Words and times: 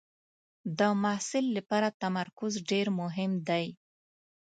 د 0.77 0.79
محصل 1.03 1.45
لپاره 1.57 1.97
تمرکز 2.03 2.53
ډېر 2.69 2.87
مهم 2.99 3.31
دی. 3.49 3.65